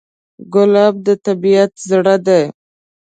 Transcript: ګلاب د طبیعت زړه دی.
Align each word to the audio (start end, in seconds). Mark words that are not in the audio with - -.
ګلاب 0.53 0.95
د 1.05 1.07
طبیعت 1.25 1.71
زړه 1.89 2.15
دی. 2.27 2.43